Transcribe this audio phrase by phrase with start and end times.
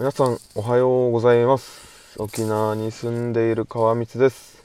[0.00, 2.18] 皆さんおはようございます。
[2.18, 4.64] 沖縄に住んでいる川光です。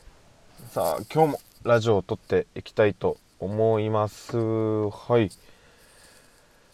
[0.70, 4.38] さあ今日もラジオを撮っていきたいと思います。
[4.38, 5.30] はい。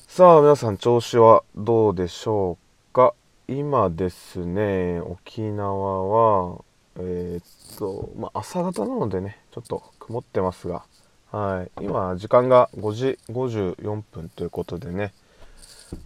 [0.08, 2.60] さあ皆さん調子はどうでしょ
[2.92, 3.16] うか？
[3.48, 6.64] 今ですね沖縄は
[6.98, 10.84] えー、っとまあ、朝方なのでねちょっと曇ってますが。
[11.32, 11.84] はい。
[11.84, 15.14] 今時間が5時54分ということでね。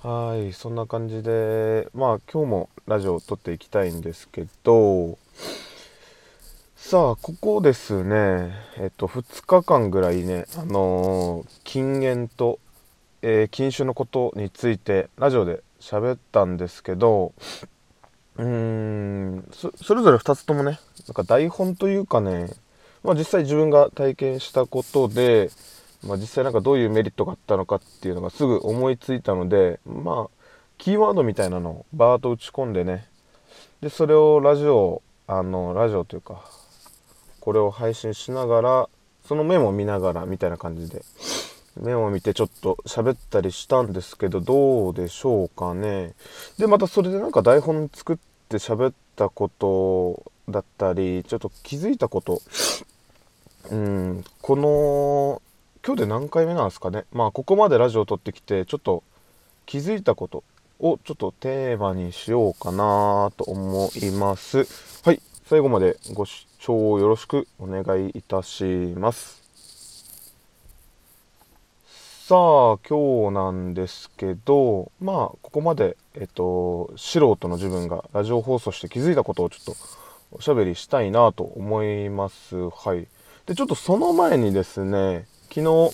[0.01, 5.17] はいそんな感じでまあ今日もラジオを撮っていきたいんですけど
[6.75, 12.59] さあここですねえっと2日間ぐらいねあのー、禁煙と、
[13.21, 17.33] えー、禁酒のことについてラジオで喋ったんですけど
[18.37, 22.49] うーんそれぞれ2つともねなんか台本というかね
[23.03, 25.51] まあ実際自分が体験したことで
[26.03, 30.45] まあ、実際なんかどういうメリットがあったのかっていうのがすぐ思いついたのでまあ
[30.77, 33.07] キーワードみたいなのをバーッと打ち込んでね。
[33.81, 36.43] でそれをラジオあのラジオというか
[37.39, 38.89] これを配信しながら
[39.25, 41.03] そのメモを見ながらみたいな感じで。
[41.81, 46.13] メモを見てちょっと喋ったりしたんですけどどうでしょうかね。
[46.57, 48.17] でまたそれでなんか台本作っ
[48.47, 52.41] て喋ったことだったりちょっと気づいたこと。
[53.71, 55.41] うんこの
[55.85, 57.05] 今日で何回目なんですかね。
[57.13, 59.03] まあここまでラジオを撮ってきてちょっと
[59.67, 60.43] 気づいたこと
[60.79, 64.65] をちょっとテーマにしようかなと思います。
[65.03, 65.21] はい。
[65.45, 68.63] 最後までご視聴よろしくお願いいたし
[68.97, 69.43] ます。
[71.85, 79.75] さあ今日なんですけどまあここまでえっと素人の自分がラジオ放送して気づいたことをちょっと
[80.31, 82.71] おしゃべりしたいなと思います。
[82.71, 83.05] はい。
[83.45, 85.91] でちょっとその前にですね昨日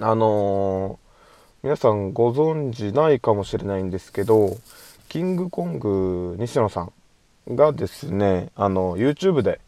[0.00, 4.56] あのー、皆さんご存知ないかもしれないんですけど
[5.08, 6.92] キングコング西野さん
[7.54, 9.60] がですねあの YouTube で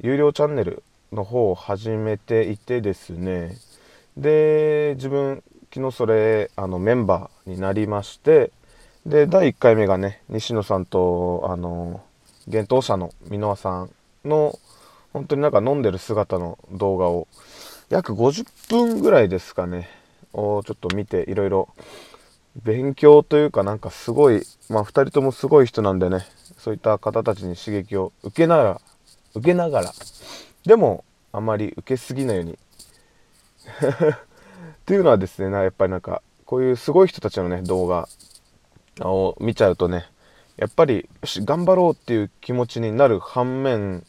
[0.00, 3.56] 有料チャンネルの方を始めていてですね
[4.16, 5.42] で自分
[5.72, 8.50] 昨日それあのメンバーになりまして
[9.06, 12.02] で第1回目がね西野さんとあの
[12.46, 13.90] 幻冬者の箕輪さん
[14.24, 14.58] の
[15.12, 17.28] 本当になんか飲んでる姿の動画を
[17.94, 19.88] 約50分ぐらいですかね。
[20.32, 21.68] をちょっと見ていろいろ
[22.60, 26.26] 勉強というかなんかすごいまあ2人ともすごい人なんでね
[26.58, 28.80] そういった方たちに刺激を受けながら
[29.36, 29.92] 受けながら
[30.66, 32.58] でもあまり受けすぎないように。
[32.58, 32.58] っ
[34.86, 38.08] ていうのはですねやっぱりなんかこういうすごい人たちのね動画
[39.02, 40.10] を見ちゃうとね
[40.56, 44.04] やっぱりよし頑張ろうっていう気持ちになる反面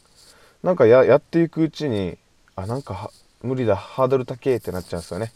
[0.64, 2.18] なんかやっていくうちに
[2.56, 3.12] あなんか
[3.46, 5.32] 無理だハードル高えってなっちゃうんですよね。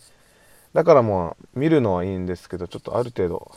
[0.72, 3.50] だからもう見るのはいいんですけどちょっとある程度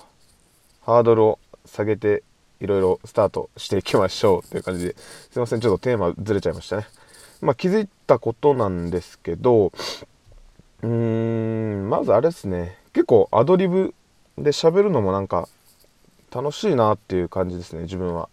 [0.82, 2.24] ハードルを下げて
[2.60, 6.88] いろいろスタートしていきましょうという感じですいませんちょっとテーマずれちゃいましたね。
[7.42, 9.72] まあ気づいたことなんですけど
[10.82, 12.78] うーんまずあれですね。
[12.94, 13.94] 結構アドリブ
[14.38, 15.48] で喋るのもなんか
[16.32, 18.30] 楽しいなっていう感じですね自分は。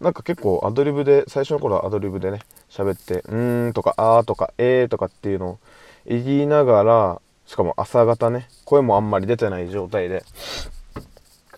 [0.00, 5.58] なんか結構アドリブで最初の頃はアドリブでね喋って「うーん」とか「あー」とか「えー」とかっていうのを
[6.06, 10.24] 言いながらしかも朝方ね声もあんまり出てない状態で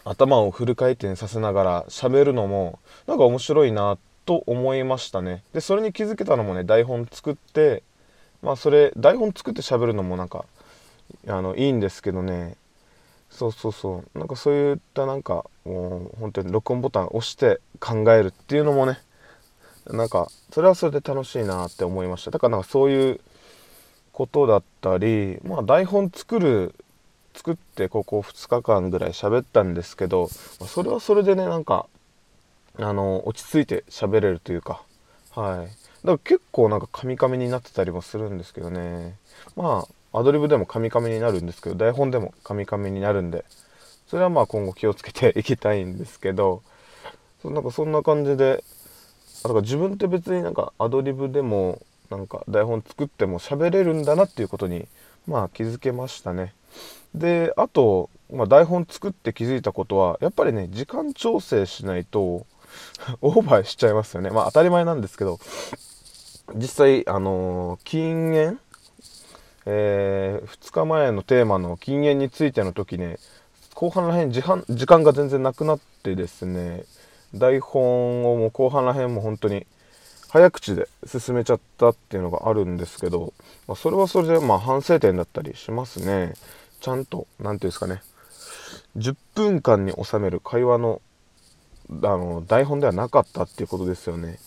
[0.05, 5.43] 頭をフル回転させながら喋るのもなんか面白いなと思いましたね。
[5.53, 7.83] でそれに気づけたのもね台本作って
[8.43, 10.45] まあそれ台本作って喋るのもなんか
[11.27, 12.57] あのいいんですけどね
[13.31, 14.19] そうそうそう。
[14.19, 18.99] なんかそういったなんかもう本当に録音ボタン押して考えるっていうのもね
[19.87, 22.31] なんかそれはそれで楽しいなって思いました。
[22.31, 23.21] だからなんかそういう
[24.13, 26.75] ことだったりまあ台本作る
[27.35, 31.87] 作ってここ2日間ぐらい喋ったんですけどそれはそれでねなんか
[32.79, 34.83] あの落ち着いて喋れるというか
[35.33, 35.67] はい。
[35.67, 35.71] だか
[36.05, 39.17] ら結構なんかカミカミになってたりもするんですけどね。
[39.55, 43.45] まあアドリブでもカミカミになるんですけど台本でもカミカミになるんで
[44.07, 46.63] それはまあ今後気をつけていきたいんですけど
[47.45, 48.65] なんかそんな感じで
[49.43, 54.89] だから自分って別になんかアドリブでもなんか台本作っても喋れるんだなっていうことに
[55.27, 56.55] まあ気づけましたね。
[57.15, 62.47] であと、まあ、台本作って気づいたことはやっぱりね時間調整しないと
[63.21, 64.31] オーバーしちゃいますよね。
[64.31, 65.39] まあ当たり前なんですけど
[66.55, 68.59] 実際あのー、禁煙
[69.67, 73.19] えー、2日前のテーマの禁煙についての時ね
[73.75, 74.65] 後半らへん時間
[75.03, 76.85] が全然なくなってですね
[77.35, 79.67] 台本をもう後半らへんも本当に
[80.29, 83.33] 早口で進めちゃったっていうのがあるんですけど、
[83.67, 86.35] まあ、それはそれでまあ反省点だったりしますね。
[86.81, 88.03] ちゃんと何て言うんですかね
[88.97, 91.01] 10分間に収める会話の
[91.89, 94.39] あの台本ではなかったっていうことですよね。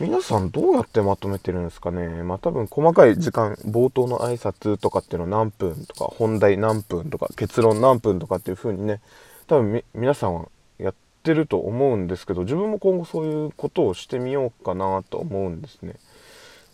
[0.00, 2.24] 皆さんどうやってまとめてるんですかね？
[2.24, 9.00] まあ多分細かい時間冒頭の挨拶とかっていうの何分とか本題何分とか結論何分とかっていう風にね
[9.46, 10.48] 多分皆さんは
[10.78, 15.94] やってると思うんですけど自分も今後そういうことをしてみようかなと思うんですね。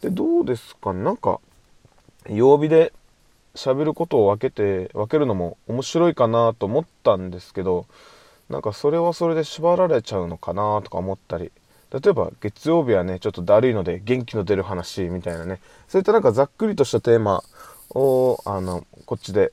[0.01, 0.95] でどうですか？
[0.95, 1.41] なんか
[2.27, 2.95] 曜日で
[3.55, 7.85] 喋ることを分けて分けるのも面白いかなと思ったんですけど
[8.49, 11.53] なんかそれはそれで縛られちゃうのかなとか思ったり
[11.93, 15.61] 例えば月曜日はねちょっとだるいので元気の出る話みたいなね。
[15.89, 17.43] そういったなんかざっくりとしたテーマ
[17.91, 19.53] をあのこっちで、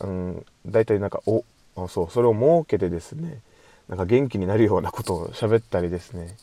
[0.00, 1.44] うん、大体なんかお
[1.88, 3.40] そうそれを設けてですね
[3.88, 6.36] なんか元気になるようなことを喋ったりですね。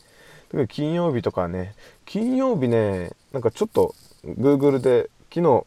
[0.68, 1.74] 金曜日とかね
[2.04, 3.94] 金曜日ねなんかちょっと
[4.24, 5.66] Google で昨日も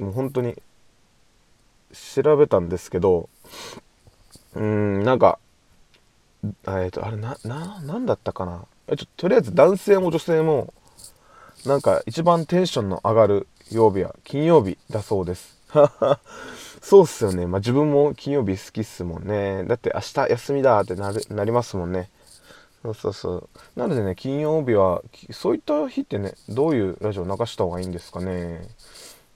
[0.00, 0.56] う本当に
[1.92, 3.28] 調べたんですけど
[4.54, 5.38] うんなんか
[6.44, 8.64] えっ、ー、とあれなな何だったかな。
[8.88, 10.72] ちょっととりあえず男性も女性も
[11.64, 15.58] なんか一番テンションの上がる曜日は金曜日だそうです。
[16.82, 17.46] そうっすよね。
[17.46, 19.64] まあ自分も金曜日好きっすもんね。
[19.64, 22.10] だって明日休みだってなるなりますもんね。
[22.82, 23.48] そうそうそう。
[23.76, 28.68] なのでね金曜日はそういった日ってねどういうラジオ流した方がいいんですかね。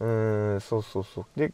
[0.00, 1.26] うーんそうそうそう。
[1.36, 1.52] で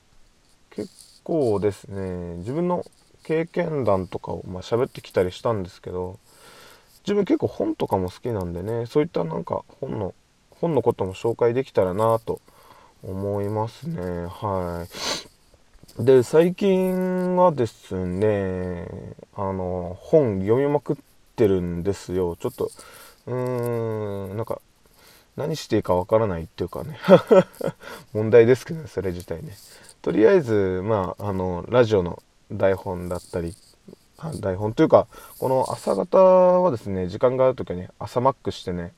[0.70, 0.90] 結
[1.22, 2.36] 構ですね。
[2.38, 2.84] 自分の
[3.22, 6.18] 経験談とかをまあ喋ってきたりしたんですけど
[7.04, 10.14] 自分結構本とかも好きなんでねそういったなんか本の
[10.50, 12.40] 本のことも紹介できたらなと
[13.02, 14.26] 思いますね。
[14.26, 14.86] は
[15.98, 16.04] い。
[16.04, 18.86] で最近はですね
[19.34, 20.96] あの本読みまくっ
[21.36, 22.36] てるんですよ。
[22.36, 22.70] ちょっと
[23.26, 24.60] うーんなんか
[25.36, 26.98] 何していいかわからないっていうかね
[28.14, 29.52] 問題ですけどそれ自体ね。
[30.00, 33.54] とりあえずまああのラジオの台本だったり
[34.40, 35.06] 台本というか
[35.38, 38.92] この朝方はですね時間がある時はね朝マックしてね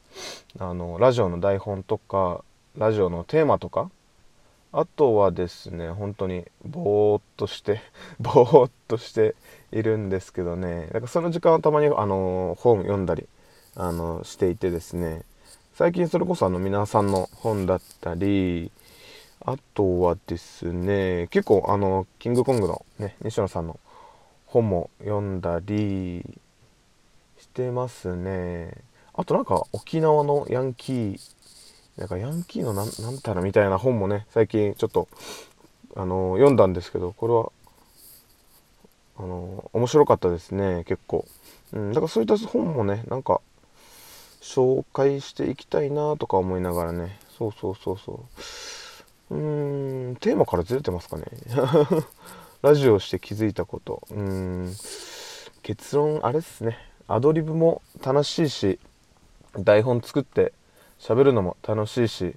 [0.58, 2.44] あのラジオの台本とか
[2.76, 3.90] ラジオのテーマとか
[4.72, 7.80] あとはですね本当にぼーっとして
[8.18, 9.36] ぼーっとして
[9.72, 13.28] いるんですけどねだからその時間はたまにあの本読んだり
[13.76, 15.22] あのしていてですね
[15.74, 18.70] 最近それこそあの皆さんの本だったり
[19.44, 23.78] あとはですね結構あのキングコングのね西野さんの
[24.54, 26.24] 本も読んだり
[27.38, 28.72] してますね。
[29.12, 31.20] あとなんか沖縄のヤンキー
[31.96, 35.08] なんかヤンキーのなんなんたらみたいな本もね最近ちょっと
[35.96, 37.50] あの読んだんですけどこれは
[39.16, 41.26] あの面白かったですね結構、
[41.72, 43.40] うん、だからそういった本もねなんか
[44.40, 47.18] 紹介していきたいなとか思いながらね。
[47.36, 48.24] そうそうそうそ
[49.30, 49.34] う。
[49.34, 51.24] うーんテーマからずれてますかね。
[52.64, 54.74] ラジオして気づいたことうん
[55.62, 58.78] 結論あれっすねアドリブも楽しいし
[59.58, 60.54] 台本作って
[60.98, 62.34] 喋るのも楽しいし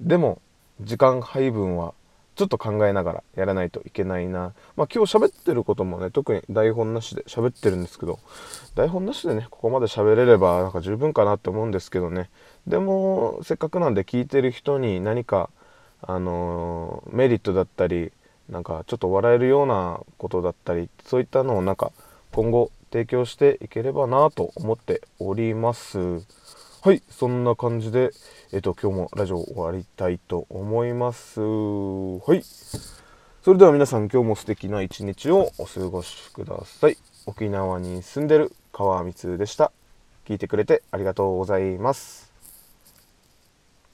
[0.00, 0.40] でも
[0.80, 1.92] 時間配分は
[2.36, 4.54] ちょっと考えながらやらないといけないな。
[4.76, 8.18] まあ今日喋ってることもね、特に台本なしで喋ってるんですけど、
[8.74, 12.30] 台本なしでね、ここまで喋れればなんか十分かなって思うんですけどね。
[12.66, 15.48] でも、せっかくなんで聞いてる人に何か、
[16.02, 18.10] あのー、メリットだったり、
[18.48, 21.92] なんかちょっと笑えるようなことだったりそういったのをなんか
[22.32, 25.98] 今後提供していければなと思っております。
[26.82, 28.10] はいそんな感じで
[28.52, 31.40] えっ、と今日もラジオ終わりたいと思います。
[31.40, 32.44] はい。
[33.42, 36.96] それでは皆さん今日も素敵な一日をお過ごしください。
[37.26, 39.72] 沖縄に住んでる川光でした。
[40.24, 42.33] 聞いてくれてありがとうございます。